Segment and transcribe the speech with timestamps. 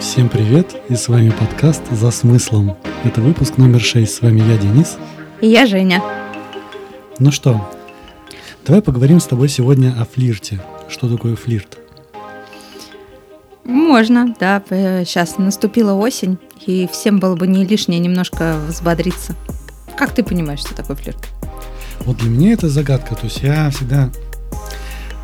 [0.00, 2.74] Всем привет, и с вами подкаст «За смыслом».
[3.04, 4.96] Это выпуск номер 6, с вами я, Денис.
[5.42, 6.02] И я, Женя.
[7.18, 7.70] Ну что,
[8.64, 10.58] давай поговорим с тобой сегодня о флирте.
[10.88, 11.76] Что такое флирт?
[13.64, 14.62] Можно, да.
[14.70, 19.34] Сейчас наступила осень, и всем было бы не лишнее немножко взбодриться.
[19.98, 21.28] Как ты понимаешь, что такое флирт?
[22.06, 23.14] Вот для меня это загадка.
[23.14, 24.10] То есть я всегда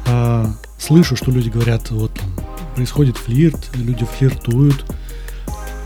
[0.07, 0.45] э,
[0.81, 2.31] слышу, что люди говорят, вот там
[2.75, 4.85] происходит флирт, люди флиртуют.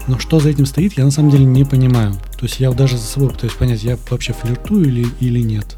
[0.07, 2.13] Но что за этим стоит, я на самом деле не понимаю.
[2.39, 5.77] То есть я даже за собой пытаюсь понять, я вообще флиртую или, или нет.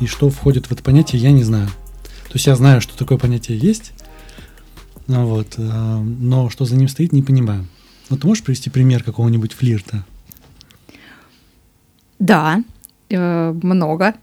[0.00, 1.68] И что входит в это понятие, я не знаю.
[2.28, 3.92] То есть я знаю, что такое понятие есть,
[5.08, 7.66] ну вот, э, но что за ним стоит, не понимаю.
[8.10, 10.04] Вот ты можешь привести пример какого-нибудь флирта?
[12.18, 12.62] Да,
[13.08, 14.14] э, много.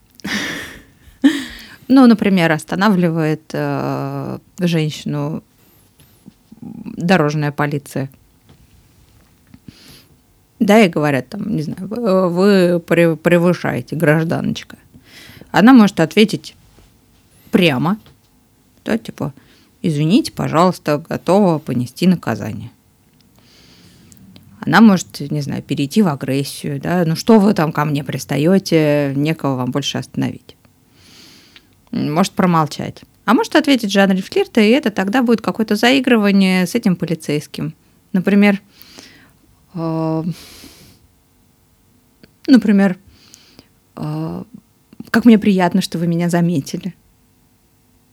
[1.88, 5.44] Ну, например, останавливает э, женщину
[6.62, 8.10] дорожная полиция.
[10.60, 14.78] Да, и говорят там, не знаю, вы превышаете, гражданочка.
[15.52, 16.56] Она может ответить
[17.52, 18.00] прямо,
[18.84, 19.34] да, типа,
[19.82, 22.72] извините, пожалуйста, готова понести наказание.
[24.60, 29.14] Она может, не знаю, перейти в агрессию, да, ну что вы там ко мне пристаете,
[29.16, 30.55] некого вам больше остановить.
[31.92, 33.04] Может промолчать.
[33.26, 37.74] А может ответить в жанре флирта, и это тогда будет какое-то заигрывание с этим полицейским.
[38.14, 38.62] Например,
[39.74, 40.24] э,
[42.48, 42.98] например,
[43.96, 44.44] э,
[45.10, 46.94] как мне приятно, что вы меня заметили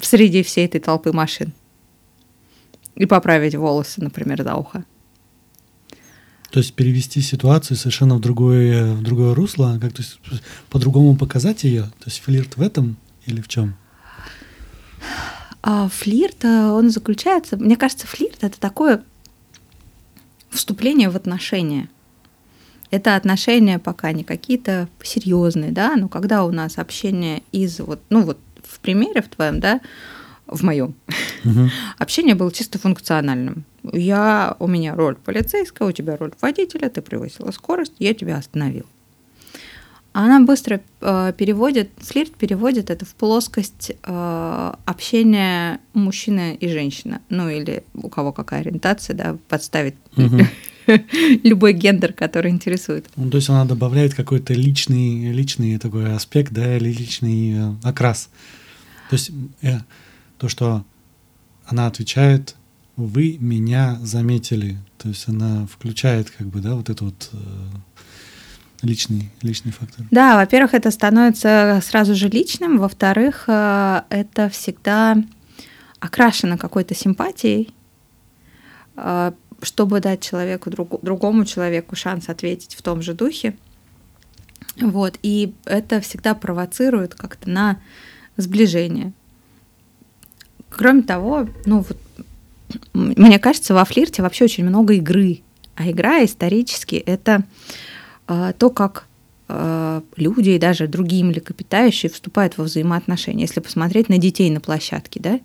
[0.00, 1.52] среди всей этой толпы машин.
[2.94, 4.84] И поправить волосы, например, за ухо.
[6.50, 10.20] То есть перевести ситуацию совершенно в другое, в другое русло, как то есть
[10.68, 11.84] по-другому показать ее.
[11.84, 13.74] То есть флирт в этом или в чем?
[15.62, 19.04] А флирт, э, он заключается, мне кажется, флирт это такое
[20.50, 21.88] вступление в отношения.
[22.90, 28.22] Это отношения пока не какие-то серьезные, да, но когда у нас общение из вот, ну
[28.22, 29.80] вот в примере в твоем, да,
[30.46, 30.94] в моем,
[31.44, 31.70] угу.
[31.98, 33.64] общение было чисто функциональным.
[33.82, 38.86] Я, у меня роль полицейского, у тебя роль водителя, ты превысила скорость, я тебя остановил.
[40.12, 47.20] Она быстро э, переводит, флирт переводит это в плоскость э, общения мужчины и женщины.
[47.30, 50.40] Ну или у кого какая ориентация, да, подставить угу.
[51.42, 53.06] любой гендер, который интересует.
[53.17, 58.29] Ну, то есть она добавляет какой-то личный, личный такой аспект, да, или личный э, окрас.
[59.08, 59.30] То есть
[59.62, 59.79] э,
[60.36, 60.84] то, что
[61.64, 62.56] она отвечает,
[62.96, 64.79] вы меня заметили.
[64.98, 67.36] То есть она включает как бы, да, вот это вот э,
[68.82, 70.06] личный, личный фактор.
[70.10, 75.16] Да, во-первых, это становится сразу же личным, во-вторых, э, это всегда
[76.00, 77.72] окрашено какой-то симпатией,
[78.96, 79.32] э,
[79.62, 83.56] чтобы дать человеку, другому человеку шанс ответить в том же духе.
[84.80, 87.80] Вот, и это всегда провоцирует как-то на
[88.36, 89.12] сближение.
[90.70, 91.98] Кроме того, ну вот,
[92.94, 95.42] мне кажется, во флирте вообще очень много игры.
[95.76, 97.44] А игра исторически это
[98.27, 99.06] то, как
[99.48, 103.42] а, люди и даже другие млекопитающие вступают во взаимоотношения.
[103.42, 105.40] Если посмотреть на детей на площадке, да,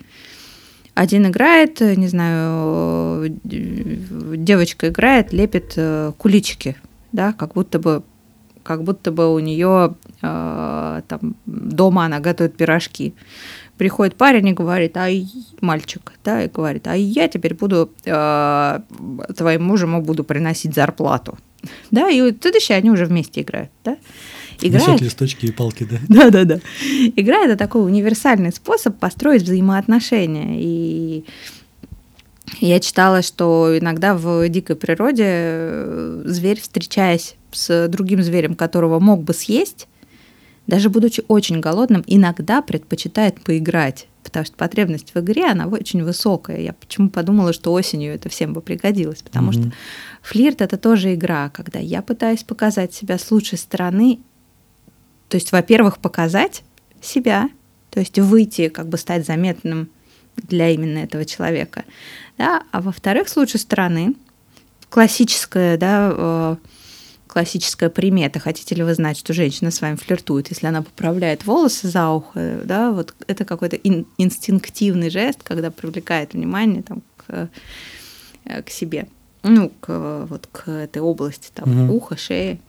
[0.94, 6.76] один играет, не знаю, девочка играет, лепит э, куличики,
[7.12, 8.04] да, как будто бы
[8.64, 13.14] как будто бы у нее э, там дома она готовит пирожки.
[13.78, 15.08] Приходит парень и говорит, а
[15.62, 18.80] мальчик, да, и говорит, а я теперь буду э,
[19.38, 21.38] твоим мужем буду приносить зарплату.
[21.92, 23.98] Да, и тут еще они уже вместе играют, да.
[24.62, 24.88] Играет...
[24.88, 25.98] Несет листочки и палки, да?
[26.08, 26.60] Да, да, да.
[27.16, 30.60] Игра это такой универсальный способ построить взаимоотношения.
[30.60, 31.26] И
[32.60, 39.24] я читала, что иногда в дикой природе э, зверь, встречаясь с другим зверем, которого мог
[39.24, 39.88] бы съесть,
[40.66, 46.60] даже будучи очень голодным, иногда предпочитает поиграть, потому что потребность в игре, она очень высокая.
[46.60, 49.70] Я почему подумала, что осенью это всем бы пригодилось, потому mm-hmm.
[49.70, 49.72] что
[50.28, 54.20] флирт— это тоже игра, когда я пытаюсь показать себя с лучшей стороны,
[55.30, 56.64] то есть, во-первых, показать
[57.02, 57.50] себя,
[57.90, 59.90] то есть выйти, как бы стать заметным
[60.36, 61.86] для именно этого человека,
[62.38, 64.16] да, а во-вторых, с лучшей стороны,
[64.90, 66.56] классическая, да, э,
[67.28, 68.40] классическая примета.
[68.40, 72.62] Хотите ли вы знать, что женщина с вами флиртует, если она поправляет волосы за ухо,
[72.66, 77.50] да, вот это какой-то ин- инстинктивный жест, когда привлекает внимание там, к,
[78.44, 79.08] э, к себе,
[79.48, 81.98] ну, к, вот к этой области, там, угу.
[81.98, 82.60] ухо, шея.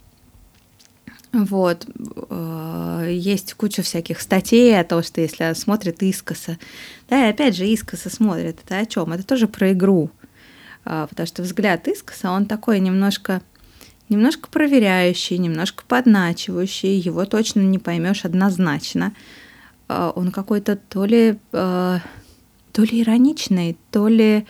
[1.33, 1.87] Вот.
[2.31, 6.59] Э, есть куча всяких статей о том, что если смотрит искоса.
[7.09, 8.61] Да, и опять же, искоса смотрит.
[8.65, 9.13] Это о чем?
[9.13, 10.11] Это тоже про игру.
[10.85, 13.43] А, потому что взгляд искоса, он такой немножко
[14.09, 19.13] немножко проверяющий, немножко подначивающий, его точно не поймешь однозначно.
[19.87, 22.01] А, он какой-то то ли, а,
[22.73, 24.47] то ли ироничный, то ли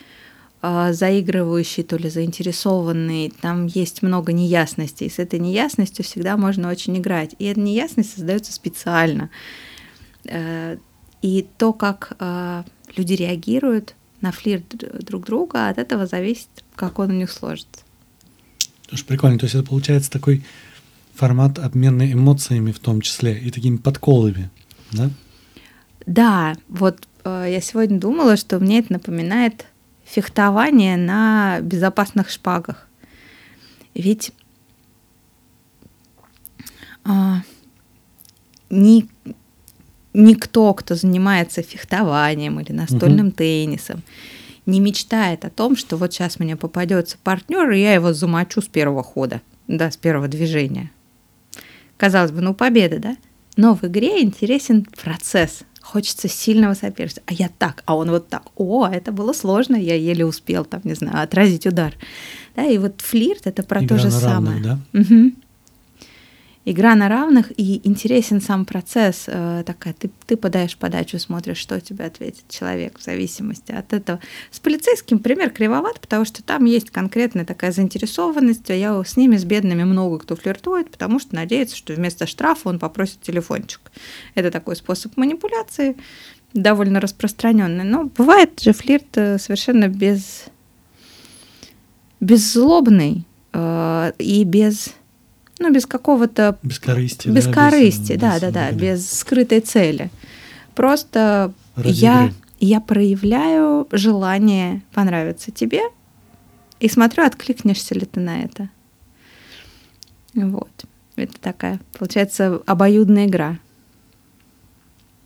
[0.62, 3.32] заигрывающий, то ли заинтересованный.
[3.40, 5.08] Там есть много неясностей.
[5.08, 7.34] С этой неясностью всегда можно очень играть.
[7.38, 9.30] И эта неясность создается специально.
[10.24, 10.76] Э,
[11.22, 12.16] и то, как
[12.96, 14.68] люди реагируют на флирт
[15.04, 17.82] друг друга, от этого зависит, как он у них сложится.
[18.88, 19.38] Тоже прикольно.
[19.38, 20.44] То есть это получается такой
[21.14, 24.50] формат обмена эмоциями в том числе и такими подколами,
[24.92, 25.10] да?
[26.06, 29.66] Да, вот э, я сегодня думала, что мне это напоминает
[30.08, 32.88] фехтование на безопасных шпагах.
[33.94, 34.32] Ведь
[37.04, 37.10] э,
[38.70, 39.08] ни,
[40.14, 43.36] никто, кто занимается фехтованием или настольным угу.
[43.36, 44.02] теннисом,
[44.66, 48.66] не мечтает о том, что вот сейчас мне попадется партнер, и я его замочу с
[48.66, 50.90] первого хода, да, с первого движения.
[51.96, 53.16] Казалось бы, ну победа, да?
[53.56, 57.22] Но в игре интересен процесс, хочется сильного соперника.
[57.26, 58.42] А я так, а он вот так.
[58.56, 61.94] О, это было сложно, я еле успел там, не знаю, отразить удар.
[62.56, 64.62] Да, и вот флирт это про Игра то же самое.
[64.62, 65.00] Равных, да?
[65.00, 65.32] Угу
[66.70, 69.24] игра на равных, и интересен сам процесс.
[69.26, 74.20] Э, такая, ты, ты подаешь подачу, смотришь, что тебе ответит человек в зависимости от этого.
[74.50, 78.68] С полицейским пример кривоват, потому что там есть конкретная такая заинтересованность.
[78.68, 82.78] Я с ними, с бедными, много кто флиртует, потому что надеется, что вместо штрафа он
[82.78, 83.80] попросит телефончик.
[84.34, 85.96] Это такой способ манипуляции,
[86.52, 87.84] довольно распространенный.
[87.84, 90.44] Но бывает же флирт э, совершенно без
[92.20, 94.94] беззлобный э, и без
[95.58, 96.58] ну, без какого-то...
[96.62, 97.28] Без корысти.
[97.28, 100.10] Без да, корысти, без, да, без, да, да, без скрытой цели.
[100.74, 105.82] Просто я, я проявляю желание понравиться тебе
[106.80, 108.70] и смотрю, откликнешься ли ты на это.
[110.34, 110.70] Вот.
[111.16, 113.58] Это такая, получается, обоюдная игра.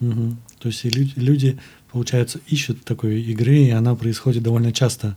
[0.00, 0.36] Угу.
[0.58, 1.58] То есть люди, люди,
[1.90, 5.16] получается, ищут такой игры, и она происходит довольно часто.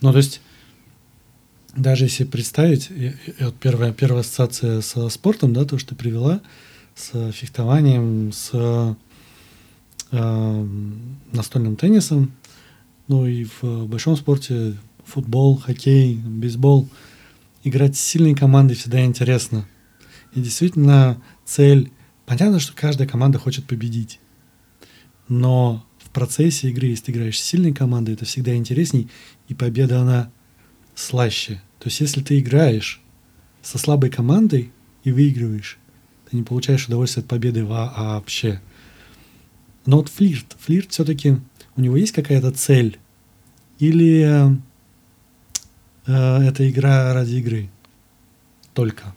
[0.00, 0.40] Ну, то есть
[1.76, 2.90] даже если представить,
[3.40, 6.40] вот первая, первая ассоциация со спортом, да, то, что ты привела,
[6.94, 8.50] с фехтованием, с
[10.12, 10.66] э,
[11.32, 12.32] настольным теннисом,
[13.08, 16.88] ну и в большом спорте футбол, хоккей, бейсбол,
[17.64, 19.66] играть с сильной командой всегда интересно.
[20.34, 21.90] И действительно цель,
[22.26, 24.20] понятно, что каждая команда хочет победить,
[25.28, 29.08] но в процессе игры, если ты играешь с сильной командой, это всегда интересней,
[29.48, 30.30] и победа, она
[30.94, 31.60] слаще.
[31.78, 33.00] То есть если ты играешь
[33.62, 34.72] со слабой командой
[35.04, 35.78] и выигрываешь,
[36.30, 38.60] ты не получаешь удовольствие от победы вообще.
[39.86, 41.36] Но вот флирт, флирт все-таки
[41.76, 42.98] у него есть какая-то цель?
[43.78, 44.56] Или
[46.06, 47.68] э, это игра ради игры?
[48.72, 49.14] Только.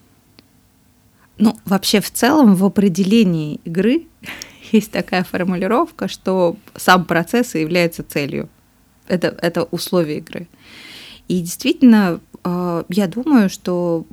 [1.38, 4.08] Ну, вообще в целом в определении игры
[4.72, 8.50] есть такая формулировка, что сам процесс является целью.
[9.08, 10.48] Это, это условие игры.
[11.28, 14.06] И действительно, а, я думаю, что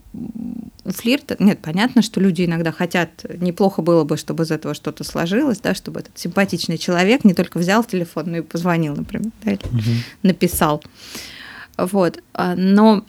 [0.84, 5.04] у флирта, нет, понятно, что люди иногда хотят, неплохо было бы, чтобы из этого что-то
[5.04, 9.52] сложилось, да, чтобы этот симпатичный человек не только взял телефон, но и позвонил, например, да,
[9.52, 9.82] или угу.
[10.22, 10.82] написал.
[11.76, 12.22] Вот.
[12.32, 13.04] А, но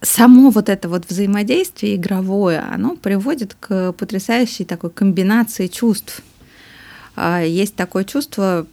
[0.00, 6.22] само вот это вот взаимодействие игровое, оно приводит к потрясающей такой комбинации чувств.
[7.16, 8.66] А, есть такое чувство,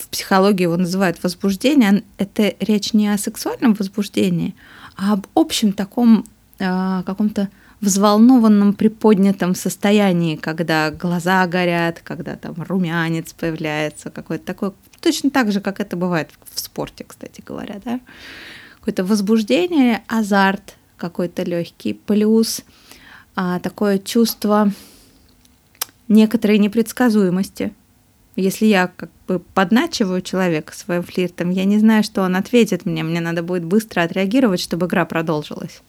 [0.00, 4.54] в психологии его называют возбуждение, это речь не о сексуальном возбуждении,
[4.96, 6.24] а об общем таком
[6.58, 7.48] э, каком-то
[7.80, 15.60] взволнованном, приподнятом состоянии, когда глаза горят, когда там румянец появляется, какой-то такой, точно так же,
[15.60, 18.00] как это бывает в спорте, кстати говоря, да,
[18.78, 22.62] какое-то возбуждение, азарт какой-то легкий, плюс
[23.34, 24.70] а, такое чувство
[26.08, 27.72] некоторой непредсказуемости,
[28.36, 33.02] если я как бы подначиваю человека своим флиртом, я не знаю, что он ответит мне.
[33.02, 35.82] Мне надо будет быстро отреагировать, чтобы игра продолжилась.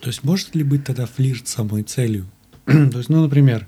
[0.00, 2.26] То есть может ли быть тогда флирт самой целью?
[2.66, 3.66] То есть, ну, например...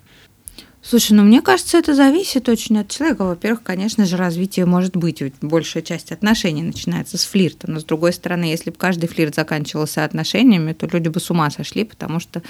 [0.82, 3.24] Слушай, ну мне кажется, это зависит очень от человека.
[3.24, 5.20] Во-первых, конечно же, развитие может быть.
[5.20, 7.70] Ведь большая часть отношений начинается с флирта.
[7.70, 11.50] Но с другой стороны, если бы каждый флирт заканчивался отношениями, то люди бы с ума
[11.50, 12.42] сошли, потому что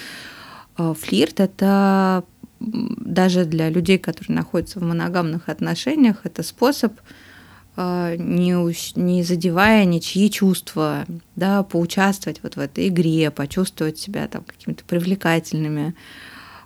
[0.79, 2.23] э, флирт это
[2.61, 6.93] даже для людей, которые находятся в моногамных отношениях, это способ
[7.77, 8.55] э, не,
[9.01, 15.95] не задевая ничьи чувства, да, поучаствовать вот в этой игре, почувствовать себя там какими-то привлекательными,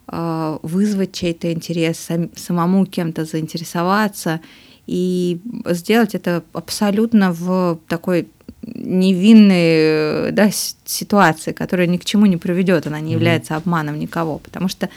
[0.08, 4.40] э, вызвать чей-то интерес, самому кем-то заинтересоваться
[4.86, 8.28] и сделать это абсолютно в такой
[8.66, 13.14] невинной да, ситуации, которая ни к чему не приведет, она не mm-hmm.
[13.14, 14.88] является обманом никого, потому что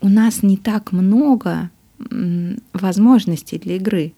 [0.00, 1.70] у нас не так много
[2.72, 4.12] возможностей для игры.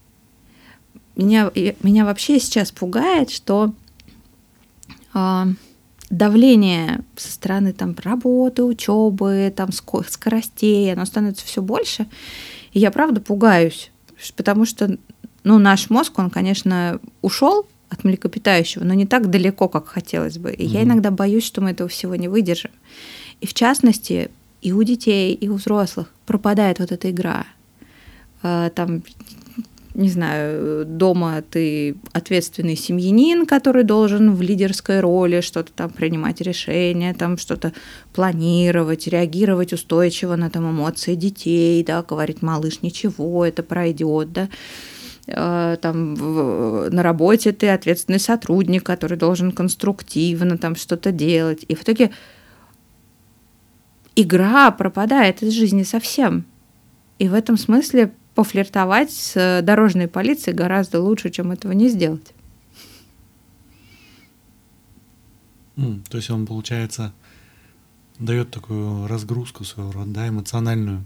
[1.17, 1.51] Меня,
[1.83, 3.75] меня вообще сейчас пугает, что
[5.15, 5.45] э,
[6.09, 12.07] давление со стороны там, работы, учебы, там, скоростей, оно становится все больше.
[12.73, 13.91] И я правда пугаюсь,
[14.37, 14.99] потому что
[15.43, 20.53] ну, наш мозг, он, конечно, ушел от млекопитающего, но не так далеко, как хотелось бы.
[20.53, 20.69] И mm-hmm.
[20.69, 22.71] я иногда боюсь, что мы этого всего не выдержим.
[23.41, 24.31] И в частности,
[24.63, 27.47] и у детей, и у взрослых пропадает вот эта игра.
[28.43, 29.03] А, там,
[29.95, 37.15] не знаю, дома ты ответственный семьянин, который должен в лидерской роли что-то там принимать решения,
[37.15, 37.73] там что-то
[38.13, 44.49] планировать, реагировать устойчиво на там эмоции детей, да, говорить, малыш, ничего, это пройдет, да
[45.33, 51.65] а, там на работе ты ответственный сотрудник, который должен конструктивно там что-то делать.
[51.69, 52.11] И в итоге
[54.23, 56.45] игра пропадает из жизни совсем.
[57.19, 62.33] И в этом смысле пофлиртовать с дорожной полицией гораздо лучше, чем этого не сделать.
[65.77, 67.13] Mm, то есть он, получается,
[68.19, 71.05] дает такую разгрузку своего рода, да, эмоциональную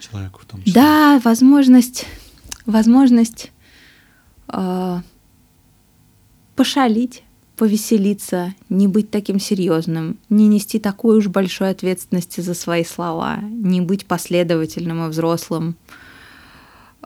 [0.00, 0.74] человеку в том числе.
[0.74, 2.06] Да, возможность,
[2.66, 3.50] возможность
[4.48, 5.00] э,
[6.54, 7.22] пошалить
[7.56, 13.80] повеселиться, не быть таким серьезным, не нести такой уж большой ответственности за свои слова, не
[13.80, 15.76] быть последовательным и взрослым,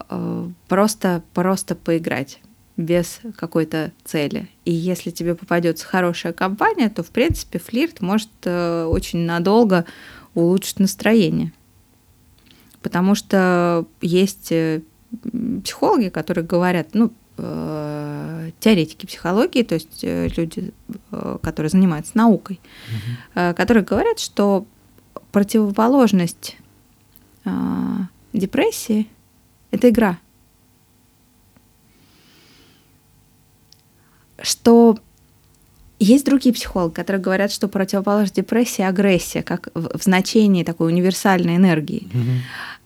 [0.09, 2.41] э, просто, просто поиграть
[2.77, 4.49] без какой-то цели.
[4.65, 9.85] И если тебе попадется хорошая компания, то, в принципе, флирт может э, очень надолго
[10.35, 11.53] улучшить настроение.
[12.83, 14.83] Потому что есть э,
[15.65, 17.13] психологи, которые говорят, ну,
[18.61, 20.73] теоретики психологии, то есть э, люди,
[21.11, 23.55] э, которые занимаются наукой, угу.
[23.55, 24.67] которые говорят, что
[25.33, 26.57] противоположность
[27.45, 27.51] э,
[28.33, 29.09] депрессии–
[29.71, 30.19] это игра.
[34.41, 34.99] Что
[35.99, 41.57] есть другие психологи, которые говорят, что противоположность депрессии– агрессия, как в, в значении такой универсальной
[41.57, 42.09] энергии.
[42.13, 42.33] Угу.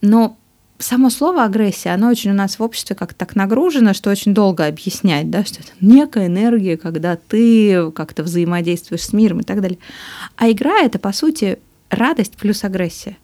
[0.02, 0.36] Но
[0.80, 4.66] само слово агрессия, оно очень у нас в обществе как так нагружено, что очень долго
[4.66, 9.78] объяснять, да, что это некая энергия, когда ты как-то взаимодействуешь с миром и так далее.
[10.36, 11.58] А игра это, по сути,
[11.90, 13.16] радость плюс агрессия.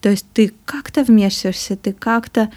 [0.00, 2.50] То есть ты как-то вмешиваешься, ты как-то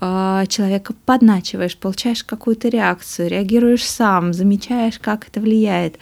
[0.00, 5.98] э, человека подначиваешь, получаешь какую-то реакцию, реагируешь сам, замечаешь, как это влияет.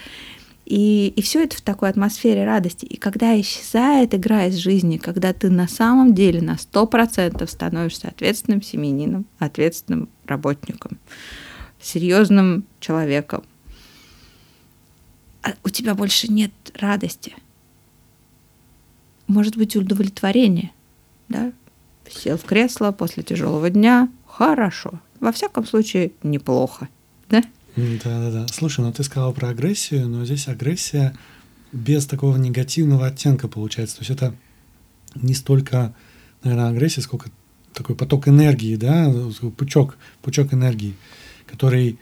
[0.69, 2.85] И, и все это в такой атмосфере радости.
[2.85, 8.61] И когда исчезает игра из жизни, когда ты на самом деле на 100% становишься ответственным
[8.61, 10.99] семьянином, ответственным работником,
[11.81, 13.45] серьезным человеком,
[15.43, 17.35] а у тебя больше нет радости.
[19.27, 20.73] Может быть удовлетворение,
[21.31, 21.51] да?
[22.11, 25.01] Сел в кресло после тяжелого дня, хорошо.
[25.19, 26.91] Во всяком случае, неплохо,
[27.31, 27.43] да?
[27.79, 28.47] Да-да-да.
[28.49, 31.15] Слушай, ну ты сказала про агрессию, но здесь агрессия
[31.73, 33.97] без такого негативного оттенка получается.
[33.97, 34.35] То есть это
[35.15, 35.95] не столько,
[36.43, 37.31] наверное, агрессия, сколько
[37.73, 39.13] такой поток энергии, да,
[39.57, 40.95] пучок, пучок энергии,
[41.47, 41.99] который,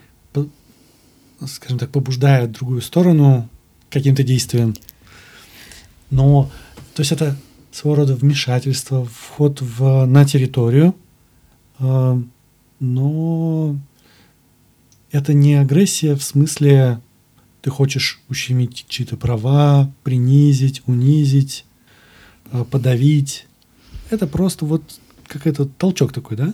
[1.45, 3.49] скажем так, побуждает другую сторону
[3.89, 4.73] каким-то действием.
[6.09, 6.49] Но,
[6.95, 7.37] то есть это
[7.71, 10.95] своего рода вмешательство, вход в, на территорию,
[11.79, 12.21] э,
[12.79, 13.77] но
[15.11, 17.01] это не агрессия в смысле
[17.61, 21.65] ты хочешь ущемить чьи-то права, принизить, унизить,
[22.51, 23.45] э, подавить.
[24.09, 24.83] Это просто вот
[25.27, 26.53] какой-то толчок такой, да?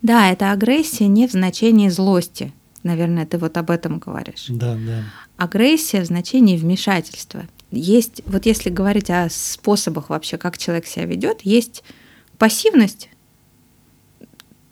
[0.00, 2.52] Да, это агрессия не в значении злости.
[2.82, 4.46] Наверное, ты вот об этом говоришь.
[4.48, 5.04] Да, да.
[5.36, 7.44] Агрессия в значении вмешательства.
[7.70, 11.84] Есть, вот если говорить о способах вообще, как человек себя ведет, есть
[12.38, 13.08] пассивность,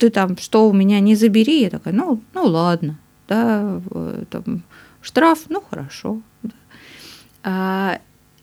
[0.01, 3.81] ты там, что у меня не забери, я такая, ну, ну ладно, да,
[4.31, 4.63] там,
[5.03, 6.23] штраф, ну хорошо.
[6.43, 6.51] Да.
[7.43, 8.01] А,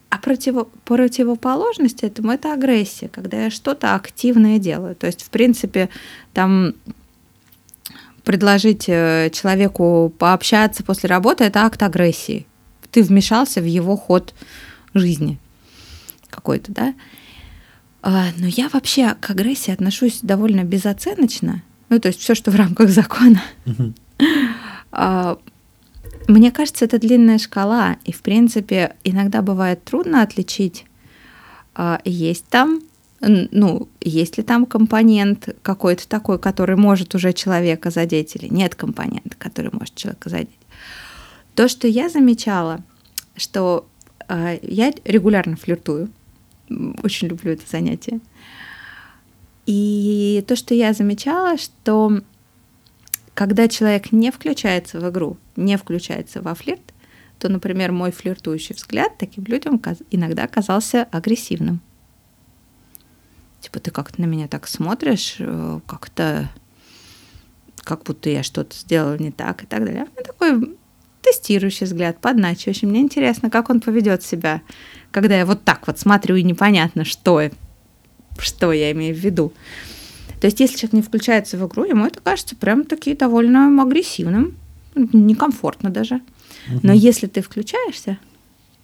[0.09, 4.95] а противо, противоположность этому это агрессия, когда я что-то активное делаю.
[4.95, 5.89] То есть, в принципе,
[6.33, 6.75] там
[8.23, 12.45] предложить э, человеку пообщаться после работы это акт агрессии.
[12.91, 14.35] Ты вмешался в его ход
[14.93, 15.39] жизни
[16.29, 16.93] какой-то, да.
[18.01, 22.55] А, но я вообще к агрессии отношусь довольно безоценочно, Ну, то есть все, что в
[22.55, 23.41] рамках закона.
[24.89, 25.37] А,
[26.27, 30.85] мне кажется, это длинная шкала, и, в принципе, иногда бывает трудно отличить,
[31.75, 32.81] а, есть там,
[33.19, 39.35] ну, есть ли там компонент какой-то такой, который может уже человека задеть, или нет компонента,
[39.37, 40.49] который может человека задеть.
[41.53, 42.79] То, что я замечала,
[43.35, 43.87] что
[44.29, 46.09] я регулярно флиртую,
[47.03, 48.19] очень люблю это занятие.
[49.65, 52.21] И то, что я замечала, что
[53.33, 56.93] когда человек не включается в игру, не включается во флирт,
[57.39, 61.81] то, например, мой флиртующий взгляд таким людям иногда казался агрессивным.
[63.59, 66.49] Типа ты как-то на меня так смотришь, э, как-то
[67.83, 70.05] как будто я что-то сделала не так и так далее.
[70.05, 70.77] У меня такой
[71.27, 72.87] тестирующий взгляд, подначивающий.
[72.87, 74.61] Мне интересно, как он поведет себя,
[75.11, 77.41] когда я вот так вот смотрю и непонятно, что,
[78.37, 79.53] что я имею в виду.
[80.39, 84.55] То есть, если человек не включается в игру, ему это кажется прям таки довольно агрессивным,
[84.95, 86.21] некомфортно даже.
[86.83, 88.17] Но если ты включаешься,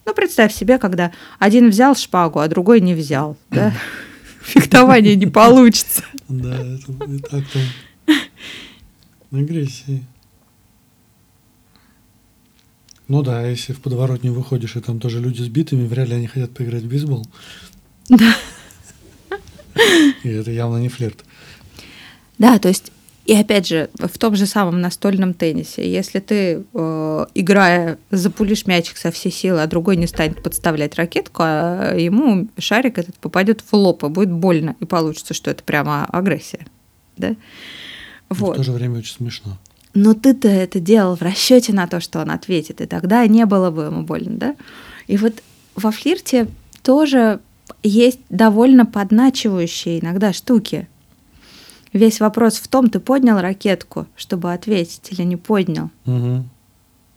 [0.06, 3.74] ну, представь себе, когда один взял шпагу, а другой не взял, да?
[4.42, 6.04] Фехтование не получится.
[6.28, 8.20] Да, это и так там
[9.32, 10.04] агрессии.
[13.08, 16.28] Ну да, если в подворотню выходишь, и там тоже люди с битами, вряд ли они
[16.28, 17.26] хотят поиграть в бейсбол.
[18.10, 18.36] Да.
[20.24, 21.24] И это явно не флирт.
[22.38, 22.92] Да, то есть
[23.26, 28.98] и опять же, в том же самом настольном теннисе, если ты, э, играя, запулишь мячик
[28.98, 33.74] со всей силы, а другой не станет подставлять ракетку, а ему шарик этот попадет в
[33.74, 36.68] лоб, и будет больно, и получится, что это прямо агрессия.
[37.16, 37.36] Да?
[38.28, 38.56] Вот.
[38.56, 39.58] в то же время очень смешно.
[39.94, 43.70] Но ты-то это делал в расчете на то, что он ответит, и тогда не было
[43.70, 44.56] бы ему больно, да?
[45.08, 45.34] И вот
[45.76, 46.48] во флирте
[46.82, 47.40] тоже
[47.84, 50.88] есть довольно подначивающие иногда штуки–
[51.94, 55.92] Весь вопрос в том, ты поднял ракетку, чтобы ответить, или не поднял.
[56.06, 56.44] Угу.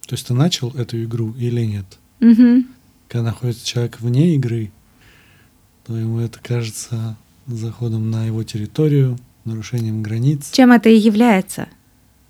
[0.06, 1.86] То есть ты начал эту игру или нет?
[2.20, 2.64] Угу.
[3.08, 4.70] Когда находится человек вне игры,
[5.86, 7.16] то ему это кажется
[7.46, 9.16] заходом на его территорию,
[9.46, 10.50] нарушением границ.
[10.52, 11.68] Чем это и является?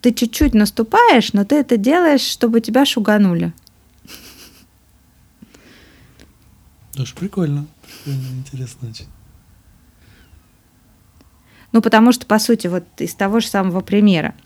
[0.06, 3.52] Ты чуть-чуть наступаешь, но ты это делаешь, чтобы тебя шуганули.
[6.94, 7.66] Тоже прикольно.
[8.04, 9.08] Прикольно, интересно очень.
[11.72, 14.36] Ну, потому что, по сути, вот из того же самого примера,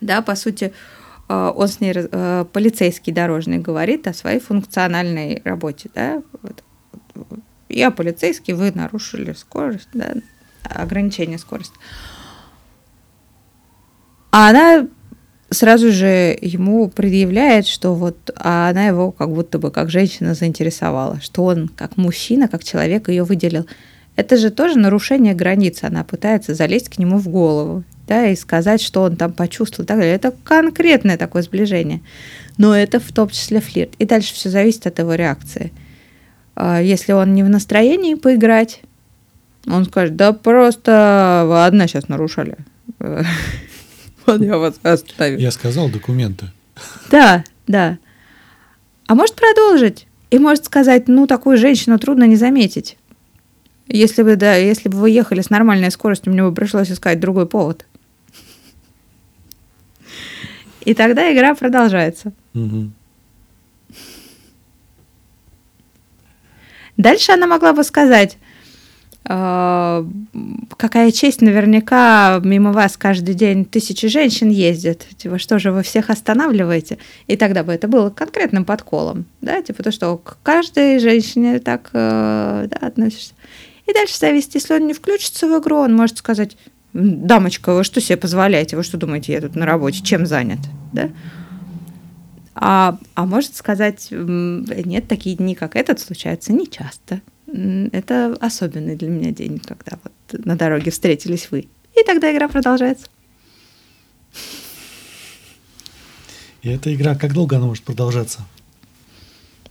[0.00, 0.72] да, по сути,
[1.28, 6.62] э, он с ней, э, полицейский дорожный, говорит о своей функциональной работе, да, вот,
[7.68, 10.14] я полицейский, вы нарушили скорость, да,
[10.62, 11.76] ограничение скорости.
[14.36, 14.88] А она
[15.48, 21.20] сразу же ему предъявляет, что вот а она его как будто бы как женщина заинтересовала,
[21.20, 23.64] что он как мужчина, как человек ее выделил.
[24.16, 25.84] Это же тоже нарушение границ.
[25.84, 29.86] Она пытается залезть к нему в голову да, и сказать, что он там почувствовал.
[29.86, 30.16] Так далее.
[30.16, 32.00] Это конкретное такое сближение.
[32.58, 33.92] Но это в том числе флирт.
[34.00, 35.72] И дальше все зависит от его реакции.
[36.56, 38.80] А если он не в настроении поиграть,
[39.68, 42.56] он скажет, да просто одна сейчас нарушали.
[44.26, 45.38] Я вас оставил.
[45.38, 46.46] Я сказал документы.
[47.10, 47.98] Да, да.
[49.06, 50.06] А может продолжить?
[50.30, 52.96] И может сказать, ну, такую женщину трудно не заметить.
[53.86, 57.46] Если бы, да, если бы вы ехали с нормальной скоростью, мне бы пришлось искать другой
[57.46, 57.86] повод.
[60.84, 62.32] И тогда игра продолжается.
[62.54, 62.90] Угу.
[66.96, 68.38] Дальше она могла бы сказать,
[69.26, 75.06] какая честь, наверняка мимо вас каждый день тысячи женщин ездят.
[75.16, 76.98] Типа, что же вы всех останавливаете?
[77.26, 79.24] И тогда бы это было конкретным подколом.
[79.40, 83.32] Да, типа то, что к каждой женщине так э, да, относишься.
[83.86, 86.58] И дальше зависит, если он не включится в игру, он может сказать,
[86.92, 88.76] дамочка, вы что себе позволяете?
[88.76, 90.60] Вы что думаете, я тут на работе, чем занят?
[90.92, 91.10] Да?
[92.54, 97.20] А, а может сказать, нет, такие дни, как этот, случаются нечасто.
[97.92, 101.68] Это особенный для меня день, когда вот на дороге встретились вы.
[101.96, 103.06] И тогда игра продолжается.
[106.62, 108.40] И эта игра, как долго она может продолжаться?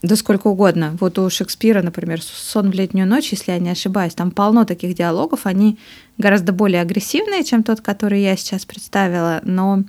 [0.01, 0.97] Да сколько угодно.
[0.99, 4.95] Вот у Шекспира, например, «Сон в летнюю ночь», если я не ошибаюсь, там полно таких
[4.95, 5.77] диалогов, они
[6.17, 9.83] гораздо более агрессивные, чем тот, который я сейчас представила, но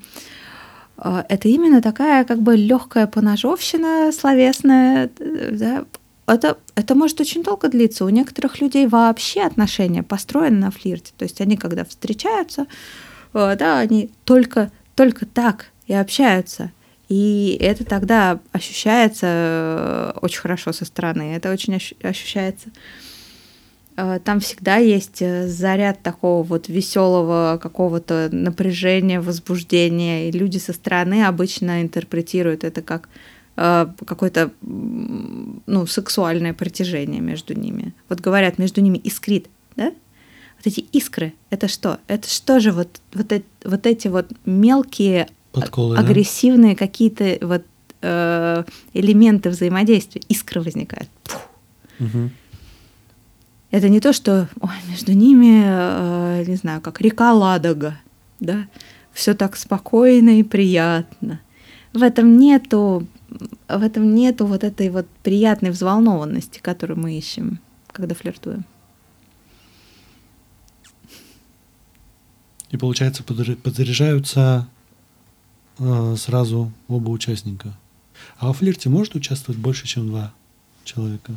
[0.98, 5.10] э, это именно такая как бы легкая поножовщина словесная,
[5.50, 5.84] да,
[6.26, 8.04] это, это может очень долго длиться.
[8.04, 11.12] У некоторых людей вообще отношения построены на флирте.
[11.16, 12.66] То есть они, когда встречаются,
[13.34, 16.72] э, да, они только, только так и общаются.
[17.08, 22.70] И это тогда ощущается э, очень хорошо со стороны, это очень ощущается
[23.96, 31.24] э, там всегда есть заряд такого вот веселого какого-то напряжения, возбуждения, и люди со стороны
[31.24, 33.10] обычно интерпретируют это как
[33.56, 37.94] какое-то ну, сексуальное притяжение между ними.
[38.08, 39.92] Вот говорят, между ними искрит, да?
[40.56, 41.98] Вот эти искры, это что?
[42.08, 46.78] Это что же вот, вот, эти, вот эти вот мелкие Подколы, агрессивные да?
[46.78, 47.62] какие-то вот
[48.02, 51.10] э, элементы взаимодействия, искры возникают.
[52.00, 52.30] Угу.
[53.70, 57.98] Это не то, что ой, между ними, э, не знаю, как река Ладога,
[58.40, 58.66] да,
[59.12, 61.40] все так спокойно и приятно.
[61.92, 63.06] В этом нету,
[63.78, 67.58] в этом нету вот этой вот приятной взволнованности, которую мы ищем,
[67.92, 68.64] когда флиртуем.
[72.70, 74.68] И получается, подзаряжаются
[75.78, 77.72] э, сразу оба участника.
[78.38, 80.32] А во флирте может участвовать больше, чем два
[80.82, 81.32] человека?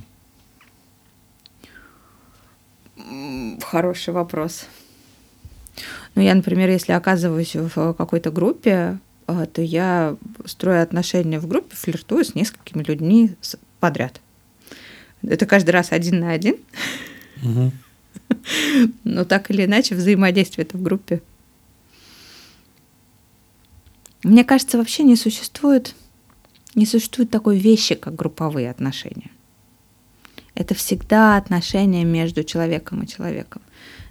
[3.62, 4.66] Хороший вопрос.
[6.16, 12.24] Ну, я, например, если оказываюсь в какой-то группе, то я строю отношения в группе, флиртую
[12.24, 13.36] с несколькими людьми
[13.80, 14.22] подряд.
[15.22, 16.56] Это каждый раз один на один.
[17.44, 17.72] Угу.
[19.04, 21.22] Но так или иначе взаимодействие это в группе.
[24.24, 25.94] Мне кажется, вообще не существует
[26.78, 29.32] не существует такой вещи, как групповые отношения.
[30.54, 33.64] Это всегда отношения между человеком и человеком.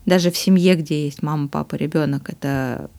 [0.04, 2.90] Даже в семье, где есть мама, папа, ребенок, это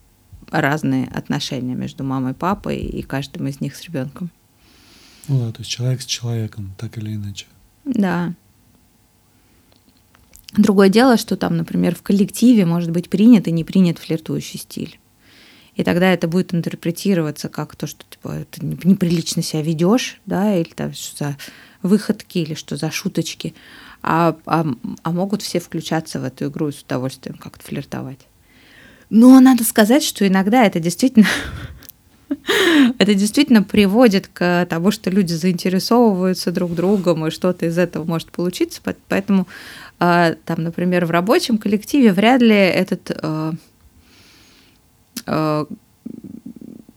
[0.50, 4.30] разные отношения между мамой и папой и каждым из них с ребенком.
[5.28, 7.46] Ну да, то есть человек с человеком, так или иначе.
[7.84, 8.34] Да.
[10.56, 14.98] Другое дело, что там, например, в коллективе может быть принят и не принят флиртующий стиль.
[15.74, 20.70] И тогда это будет интерпретироваться как то, что типа, ты неприлично себя ведешь, да, или
[20.70, 21.36] там что за
[21.82, 23.54] выходки, или что за шуточки.
[24.02, 24.66] А, а,
[25.02, 28.18] а могут все включаться в эту игру и с удовольствием как-то флиртовать.
[29.10, 31.26] Но надо сказать, что иногда это действительно
[32.98, 38.30] это действительно приводит к тому, что люди заинтересовываются друг другом, и что-то из этого может
[38.30, 38.80] получиться.
[39.08, 39.46] Поэтому,
[39.98, 43.54] а, там, например, в рабочем коллективе вряд ли этот а,
[45.28, 45.66] Э,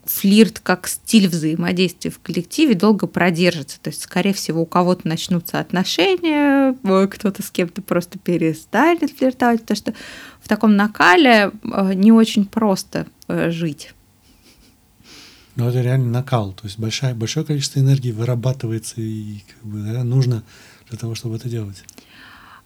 [0.03, 3.79] флирт как стиль взаимодействия в коллективе долго продержится.
[3.79, 6.75] То есть, скорее всего, у кого-то начнутся отношения,
[7.07, 9.93] кто-то с кем-то просто перестанет флиртовать, потому что
[10.41, 13.93] в таком накале э, не очень просто э, жить.
[15.55, 16.53] Ну, это реально накал.
[16.53, 20.43] То есть большое, большое количество энергии вырабатывается и как бы, да, нужно
[20.89, 21.83] для того, чтобы это делать.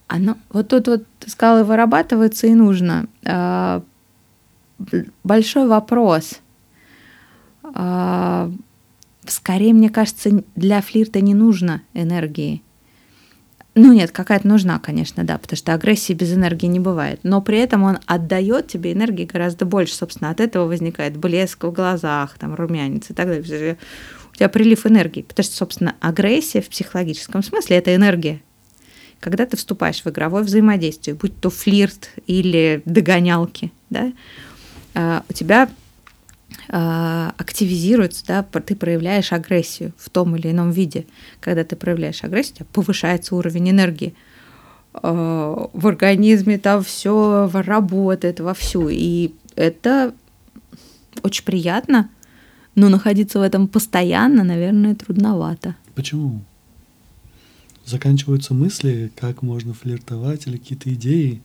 [0.08, 3.08] Оно, вот тут вот ты сказала, вырабатывается и нужно.
[3.26, 3.82] А,
[5.24, 6.40] большой вопрос.
[7.64, 8.52] А,
[9.26, 12.62] скорее, мне кажется, для флирта не нужно энергии.
[13.78, 17.20] Ну нет, какая-то нужна, конечно, да, потому что агрессии без энергии не бывает.
[17.24, 19.96] Но при этом он отдает тебе энергии гораздо больше.
[19.96, 23.78] Собственно, от этого возникает блеск в глазах, там, румянец и так далее.
[24.32, 25.24] У тебя прилив энергии.
[25.24, 28.42] Потому что, собственно, агрессия в психологическом смысле– это энергия.
[29.20, 34.14] Когда ты вступаешь в игровое взаимодействие, будь то флирт или догонялки, да,
[34.94, 35.70] а, у тебя
[36.68, 41.06] активизируется, да, ты проявляешь агрессию в том или ином виде.
[41.40, 44.16] Когда ты проявляешь агрессию, у тебя повышается уровень энергии.
[44.94, 48.90] А, в организме там все работает вовсю.
[48.90, 50.14] И это
[51.24, 52.10] очень приятно,
[52.76, 55.76] но находиться в этом постоянно, наверное, трудновато.
[55.94, 56.42] Почему?
[57.86, 61.42] Заканчиваются мысли, как можно флиртовать или какие-то идеи?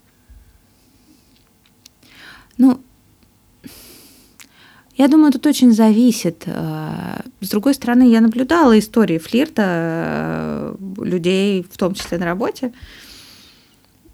[2.57, 2.81] Ну,
[5.01, 6.43] я думаю, тут очень зависит.
[6.45, 12.75] Э, с другой стороны, я наблюдала истории флирта э, людей, в том числе на работе.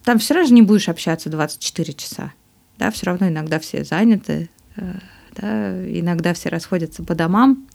[0.04, 2.32] Там все равно же не будешь общаться 24 часа.
[2.78, 4.94] Да, все равно иногда все заняты, э,
[5.34, 7.66] да, иногда все расходятся по домам.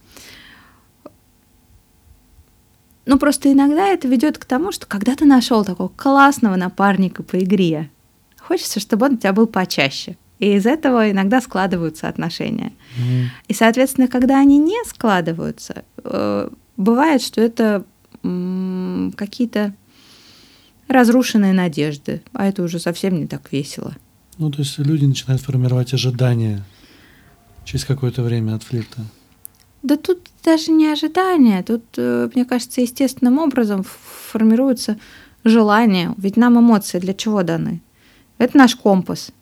[3.04, 7.38] Ну, просто иногда это ведет к тому, что когда ты нашел такого классного напарника по
[7.38, 7.90] игре,
[8.40, 10.16] хочется, чтобы он у тебя был почаще.
[10.42, 12.72] И из этого иногда складываются отношения.
[12.98, 13.26] Mm.
[13.46, 17.84] И, соответственно, когда они не складываются, э, бывает, что это
[19.16, 19.72] какие-то
[20.88, 23.94] разрушенные надежды, а это уже совсем не так весело.
[24.38, 26.64] Ну, то есть люди начинают формировать ожидания
[27.64, 29.00] через какое-то время от флирта.
[29.84, 34.98] Да тут даже не ожидания, тут, э, мне кажется, естественным образом формируется
[35.44, 36.12] желание.
[36.16, 37.80] Ведь нам эмоции для чего даны?
[38.38, 39.32] Это наш компас.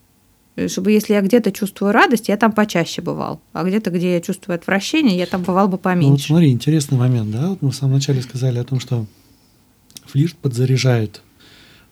[0.60, 3.40] Э, чтобы если я где-то чувствую радость, я там почаще бывал.
[3.52, 6.06] А где-то, где я чувствую отвращение, я там бывал бы поменьше.
[6.06, 7.48] Ну вот смотри, интересный момент, да?
[7.48, 9.06] Вот мы в самом начале сказали о том, что
[10.04, 11.22] флирт подзаряжает.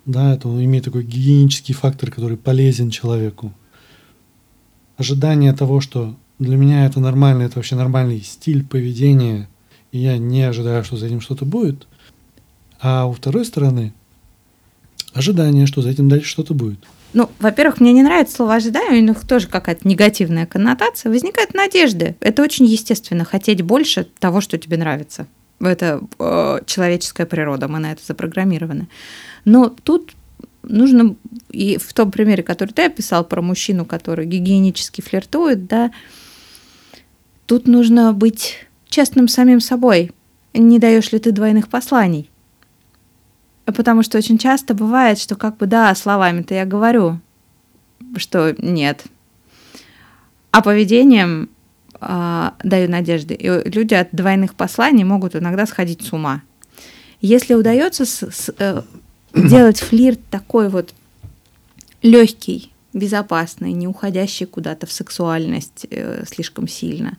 [0.04, 3.52] Да, это имеет такой гигиенический фактор, который полезен человеку.
[4.96, 9.48] Ожидание того, что для меня это нормально, это вообще нормальный стиль поведения,
[9.92, 11.87] и я не ожидаю, что за этим что-то будет.
[12.81, 13.92] А у второй стороны
[15.12, 16.78] ожидание, что за этим дальше что-то будет.
[17.14, 21.11] Ну, во-первых, мне не нравится слово ожидание, у них тоже какая-то негативная коннотация.
[21.11, 22.16] Возникают надежды.
[22.21, 25.27] Это очень естественно, хотеть больше того, что тебе нравится.
[25.61, 28.88] Это э, человеческая природа, мы на это запрограммированы.
[29.44, 30.14] Но тут
[30.62, 31.16] нужно,
[31.51, 35.90] и в том примере, который ты описал про мужчину, который гигиенически флиртует, да,
[37.47, 40.12] тут нужно быть честным самим собой.
[40.55, 42.31] Не даешь ли ты двойных посланий?
[43.74, 47.20] Потому что очень часто бывает, что как бы да, словами-то я говорю,
[48.16, 49.04] что нет.
[50.50, 51.50] А поведением
[52.00, 53.35] э, даю надежды.
[53.35, 56.42] И люди от двойных посланий могут иногда сходить с ума.
[57.20, 58.83] Если удается с, с, э,
[59.35, 60.94] делать флирт такой вот
[62.00, 67.18] легкий, безопасный, не уходящий куда-то в сексуальность э, слишком сильно,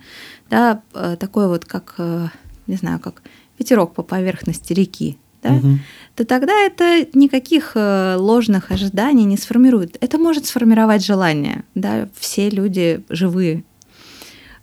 [0.50, 2.30] да, э, такой вот как, э,
[2.66, 3.22] не знаю, как
[3.60, 5.80] ветерок по поверхности реки, да, угу.
[6.16, 9.98] то тогда это никаких э, ложных ожиданий не сформирует.
[10.02, 11.64] Это может сформировать желание.
[11.76, 12.10] Да?
[12.18, 13.64] Все люди живые.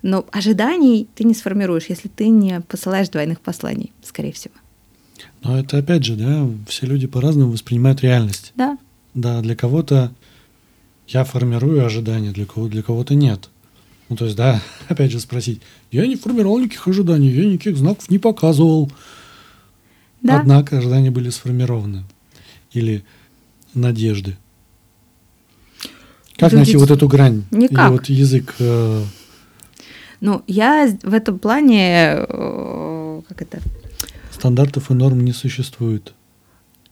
[0.03, 4.55] Но ожиданий ты не сформируешь, если ты не посылаешь двойных посланий, скорее всего.
[5.43, 8.53] Но это опять же, да, все люди по-разному воспринимают реальность.
[8.55, 8.79] Да.
[9.15, 10.12] Да, для кого-то
[11.09, 13.49] я формирую ожидания, для кого для кого-то нет.
[14.09, 15.61] Ну, то есть, да, опять же спросить,
[15.91, 18.91] я не формировал никаких ожиданий, я никаких знаков не показывал.
[20.23, 20.41] Да.
[20.41, 22.05] Однако ожидания были сформированы.
[22.73, 23.05] Или
[23.75, 24.37] надежды.
[26.37, 26.57] Как Люди...
[26.57, 27.45] найти вот эту грань?
[27.51, 27.87] Никак.
[27.87, 28.55] Или вот язык...
[28.59, 29.03] Э...
[30.21, 32.17] Ну, я в этом плане...
[32.29, 33.61] Э, как это?
[34.33, 36.13] Стандартов и норм не существует.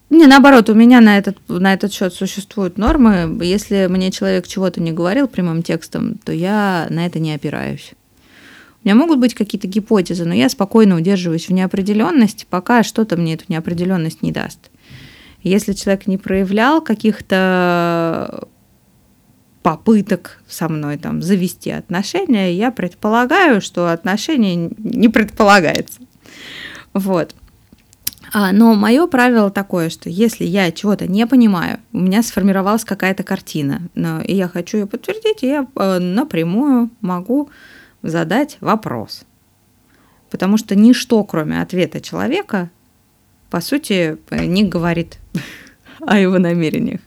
[0.09, 3.37] Не, наоборот, у меня на этот, на этот счет существуют нормы.
[3.43, 7.93] Если мне человек чего-то не говорил прямым текстом, то я на это не опираюсь.
[8.85, 13.45] Меня могут быть какие-то гипотезы, но я спокойно удерживаюсь в неопределенности, пока что-то мне эту
[13.47, 14.69] неопределенность не даст.
[15.41, 18.47] Если человек не проявлял каких-то
[19.63, 26.01] попыток со мной там завести отношения, я предполагаю, что отношения не предполагается.
[26.93, 27.35] Вот.
[28.31, 33.23] А, но мое правило такое, что если я чего-то не понимаю, у меня сформировалась какая-то
[33.23, 37.49] картина, но, и я хочу ее подтвердить, я э, напрямую могу
[38.09, 39.23] задать вопрос.
[40.29, 42.69] Потому что ничто, кроме ответа человека,
[43.49, 45.19] по сути, не говорит
[45.99, 47.01] о его намерениях.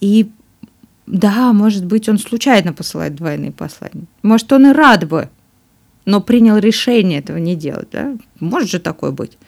[0.00, 0.30] И
[1.06, 4.04] да, может быть, он случайно посылает двойные послания.
[4.22, 5.30] Может, он и рад бы,
[6.04, 7.88] но принял решение этого не делать.
[7.90, 8.16] Да?
[8.40, 9.38] Может же такое быть.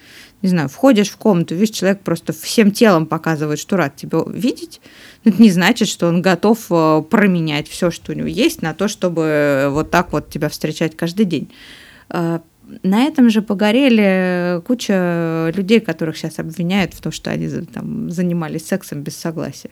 [0.43, 4.81] Не знаю, входишь в комнату, видишь, человек просто всем телом показывает, что рад тебя видеть,
[5.25, 8.89] это не значит, что он готов э, променять все, что у него есть, на то,
[8.89, 11.51] чтобы вот так вот тебя встречать каждый день.
[12.09, 12.41] Э,
[12.83, 18.67] на этом же погорели куча людей, которых сейчас обвиняют в том, что они там, занимались
[18.67, 19.71] сексом без согласия.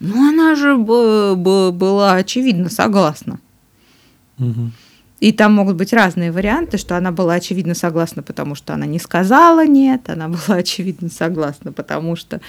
[0.00, 3.40] Ну, она же была очевидно согласна.
[4.38, 4.70] Угу.
[5.24, 8.98] И там могут быть разные варианты, что она была очевидно согласна, потому что она не
[8.98, 12.42] сказала нет, она была очевидно согласна, потому что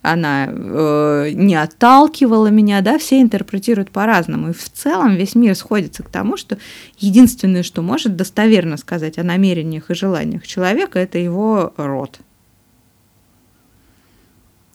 [0.00, 4.48] она э, не отталкивала меня, да, все интерпретируют по-разному.
[4.48, 6.56] И в целом весь мир сходится к тому, что
[6.96, 12.18] единственное, что может достоверно сказать о намерениях и желаниях человека, это его род.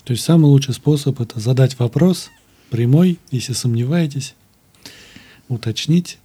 [0.03, 2.29] То есть самый лучший способ это задать вопрос
[2.69, 4.35] прямой, если сомневаетесь,
[5.47, 6.19] уточнить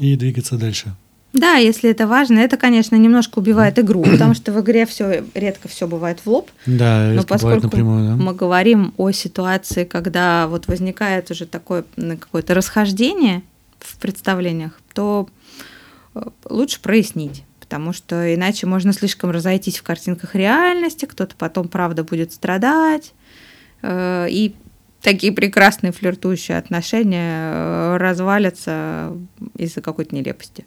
[0.00, 0.94] и двигаться дальше.
[1.32, 5.68] Да, если это важно, это, конечно, немножко убивает игру, потому что в игре все редко
[5.68, 6.50] все бывает в лоб.
[6.66, 8.22] Да, но поскольку напрямую, да.
[8.22, 13.42] мы говорим о ситуации, когда вот возникает уже такое какое-то расхождение
[13.78, 15.28] в представлениях, то
[16.14, 22.02] э, лучше прояснить, потому что иначе можно слишком разойтись в картинках реальности, кто-то потом, правда,
[22.02, 23.12] будет страдать,
[23.82, 24.54] э, и
[25.02, 29.16] такие прекрасные флиртующие отношения э, развалятся
[29.56, 30.64] из-за какой-то нелепости.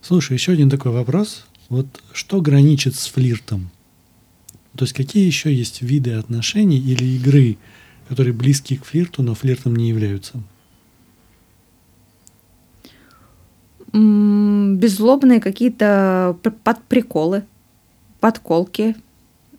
[0.00, 1.46] Слушай, еще один такой вопрос.
[1.68, 3.70] Вот что граничит с флиртом?
[4.76, 7.58] То есть какие еще есть виды отношений или игры,
[8.08, 10.42] которые близки к флирту, но флиртом не являются?
[13.92, 17.44] Беззлобные какие-то подприколы,
[18.20, 18.96] подколки,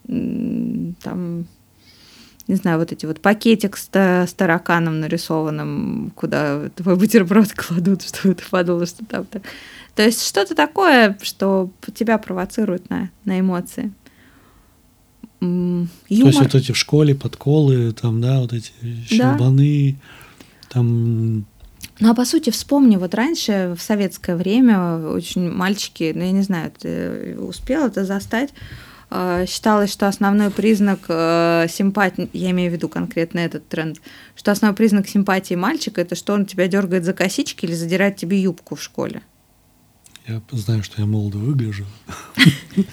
[0.07, 1.45] там,
[2.47, 8.33] не знаю, вот эти вот пакетик с, с тараканом нарисованным, куда твой бутерброд кладут, что
[8.33, 9.43] ты подумала, что там так.
[9.95, 13.93] То есть что-то такое, что тебя провоцирует на, на эмоции.
[15.39, 15.87] юмор.
[16.09, 18.71] То есть вот эти в школе подколы, там, да, вот эти
[19.07, 20.67] щелбаны, да.
[20.69, 21.45] там...
[21.99, 26.41] Ну, а по сути, вспомни, вот раньше, в советское время, очень мальчики, ну, я не
[26.41, 28.49] знаю, ты успел это застать,
[29.47, 34.01] считалось, что основной признак э, симпатии, я имею в виду конкретно этот тренд,
[34.35, 38.41] что основной признак симпатии мальчика это что он тебя дергает за косички или задирает тебе
[38.41, 39.21] юбку в школе.
[40.27, 41.85] Я знаю, что я молодо выгляжу.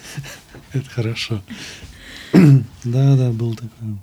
[0.73, 1.41] Это хорошо.
[2.83, 3.97] Да, да, был такой.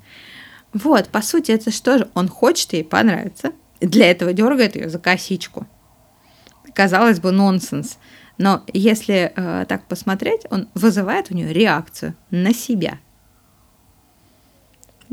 [0.73, 2.09] Вот, по сути, это что же?
[2.14, 3.53] Он хочет ей понравиться.
[3.81, 5.66] Для этого дергает ее за косичку.
[6.75, 7.97] Казалось бы, нонсенс.
[8.38, 12.98] Но если э, так посмотреть, он вызывает у нее реакцию на себя.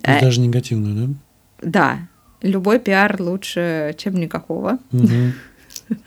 [0.03, 1.13] Э, даже негативную, да?
[1.61, 1.99] Да.
[2.41, 4.77] Любой пиар лучше, чем никакого.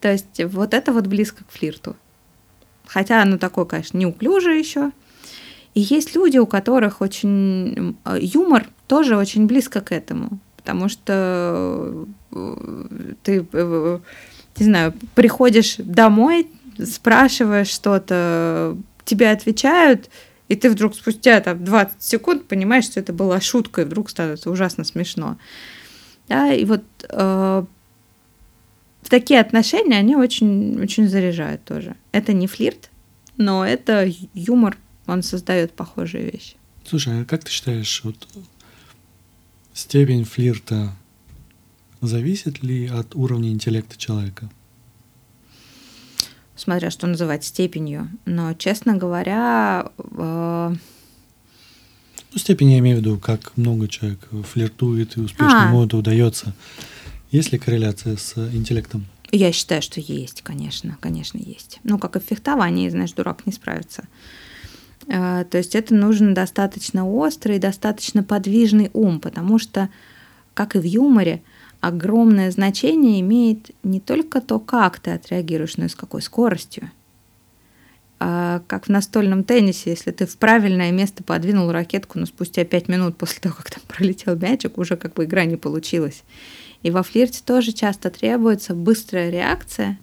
[0.00, 1.96] То есть вот это вот близко к флирту.
[2.86, 4.90] Хотя оно такое, конечно, неуклюжее еще.
[5.74, 12.06] И есть люди, у которых очень э, юмор тоже очень близко к этому, потому что
[12.30, 13.98] э, ты, э,
[14.58, 20.10] не знаю, приходишь домой, спрашиваешь что-то, тебе отвечают,
[20.48, 24.50] и ты вдруг спустя там 20 секунд понимаешь, что это была шутка, и вдруг становится
[24.50, 25.36] ужасно смешно.
[26.28, 27.64] Да, и вот э,
[29.08, 31.96] такие отношения, они очень, очень заряжают тоже.
[32.12, 32.90] Это не флирт,
[33.36, 36.56] но это юмор он создает похожие вещи.
[36.86, 38.28] Слушай, а как ты считаешь, вот
[39.72, 40.92] степень флирта
[42.06, 44.50] зависит ли от уровня интеллекта человека?
[46.56, 48.08] Смотря что называть степенью.
[48.26, 50.74] Но, честно говоря, э...
[52.32, 55.68] ну, степень я имею в виду, как много человек флиртует и успешно а.
[55.68, 56.54] ему это удается.
[57.30, 59.06] Есть ли корреляция с интеллектом?
[59.32, 61.80] Я считаю, что есть, конечно, конечно, есть.
[61.82, 64.04] Ну, как и в фехтовании, знаешь, дурак не справится.
[65.08, 69.90] А, то есть это нужен достаточно острый, достаточно подвижный ум, потому что,
[70.54, 71.42] как и в юморе,
[71.88, 76.90] огромное значение имеет не только то, как ты отреагируешь, но и с какой скоростью.
[78.20, 82.88] А как в настольном теннисе, если ты в правильное место подвинул ракетку, но спустя пять
[82.88, 86.22] минут после того, как там пролетел мячик, уже как бы игра не получилась.
[86.82, 89.98] И во флирте тоже часто требуется быстрая реакция,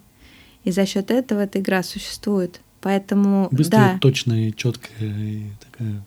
[0.64, 3.98] и за счет этого эта игра существует– Поэтому, Быстрая, да.
[4.00, 6.02] точная, четкая и такая.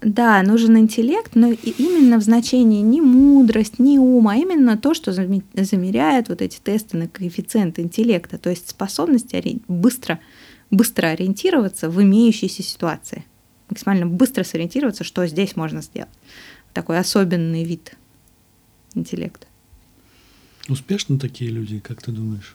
[0.00, 5.12] Да, нужен интеллект, но именно в значении не мудрость, не ум, а именно то, что
[5.12, 9.34] замеряет вот эти тесты на коэффициент интеллекта, то есть способность
[9.68, 10.18] быстро,
[10.70, 13.26] быстро ориентироваться в имеющейся ситуации,
[13.68, 16.08] максимально быстро сориентироваться, что здесь можно сделать.
[16.72, 17.94] Такой особенный вид
[18.94, 19.46] интеллекта.
[20.68, 22.54] Успешны такие люди, как ты думаешь?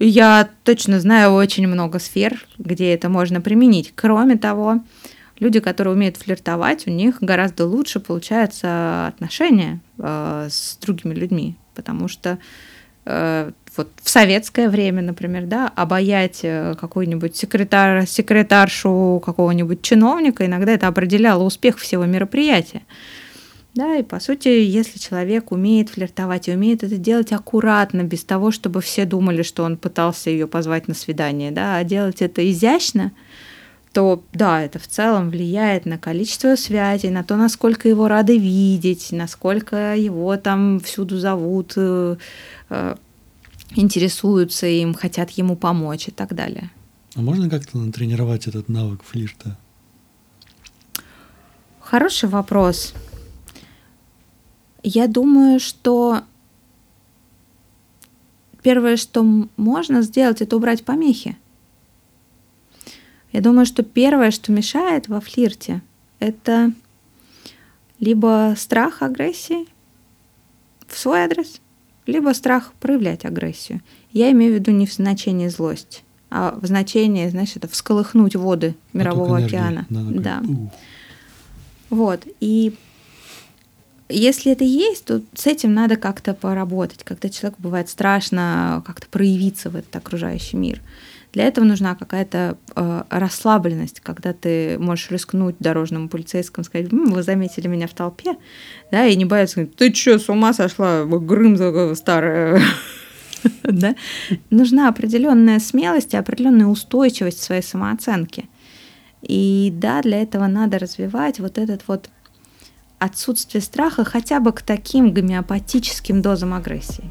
[0.00, 3.92] Я точно знаю очень много сфер, где это можно применить.
[3.94, 4.80] Кроме того,
[5.40, 12.08] люди, которые умеют флиртовать, у них гораздо лучше получаются отношения э, с другими людьми, потому
[12.08, 12.38] что
[13.04, 20.72] э, вот в советское время, например, да, обаять э, какой-нибудь секретарь, секретаршу какого-нибудь чиновника, иногда
[20.72, 22.82] это определяло успех всего мероприятия.
[23.74, 28.50] Да, и по сути, если человек умеет флиртовать и умеет это делать аккуратно, без того,
[28.50, 33.12] чтобы все думали, что он пытался ее позвать на свидание, да, а делать это изящно,
[33.92, 39.08] то да, это в целом влияет на количество связей, на то, насколько его рады видеть,
[39.12, 42.16] насколько его там всюду зовут, э,
[42.70, 42.96] э,
[43.76, 46.70] интересуются им, хотят ему помочь и так далее.
[47.14, 49.56] А можно как-то натренировать этот навык флирта?
[51.80, 52.94] Хороший вопрос.
[54.82, 56.20] Я думаю, что
[58.62, 59.24] первое, что
[59.56, 61.36] можно сделать, это убрать помехи.
[63.32, 65.82] Я думаю, что первое, что мешает во флирте,
[66.18, 66.72] это
[68.00, 69.66] либо страх агрессии
[70.86, 71.60] в свой адрес,
[72.06, 73.82] либо страх проявлять агрессию.
[74.12, 78.74] Я имею в виду не в значении злость, а в значении, знаешь, это всколыхнуть воды
[78.92, 79.86] мирового океана.
[79.90, 80.42] Надо да.
[81.90, 82.26] Вот.
[82.40, 82.74] И
[84.08, 87.04] если это есть, то с этим надо как-то поработать.
[87.04, 90.80] Когда человеку бывает страшно как-то проявиться в этот окружающий мир.
[91.32, 97.22] Для этого нужна какая-то э, расслабленность, когда ты можешь рискнуть дорожному полицейскому, сказать, М, вы
[97.22, 98.36] заметили меня в толпе,
[98.90, 101.56] да, и не бояться сказать, ты что, с ума сошла, Грым
[101.94, 102.62] старая.
[103.62, 103.94] да?
[104.50, 108.46] Нужна определенная смелость и определенная устойчивость своей самооценке.
[109.22, 112.08] И да, для этого надо развивать вот этот вот
[112.98, 117.10] отсутствие страха хотя бы к таким гомеопатическим дозам агрессии.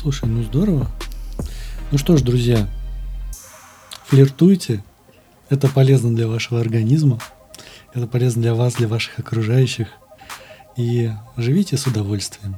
[0.00, 0.88] Слушай, ну здорово.
[1.90, 2.68] Ну что ж, друзья,
[4.04, 4.84] флиртуйте.
[5.48, 7.18] Это полезно для вашего организма.
[7.94, 9.88] Это полезно для вас, для ваших окружающих.
[10.76, 12.56] И живите с удовольствием.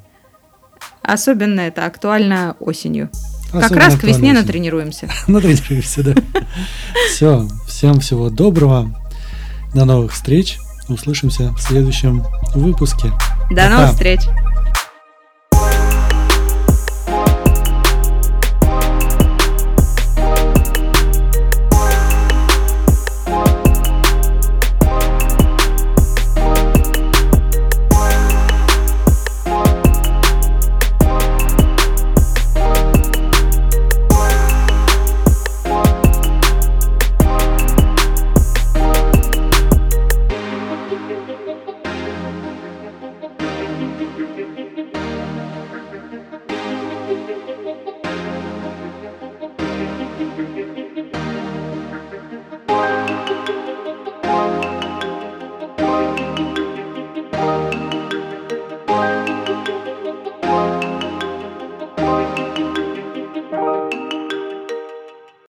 [1.02, 3.08] Особенно это актуально осенью.
[3.52, 4.34] Особенно как раз к весне осенью.
[4.34, 5.08] натренируемся.
[5.28, 6.14] натренируемся, да.
[7.08, 8.92] Все, всем всего доброго.
[9.74, 10.58] До новых встреч.
[10.88, 12.24] Услышимся в следующем
[12.54, 13.12] выпуске.
[13.50, 14.22] До новых встреч.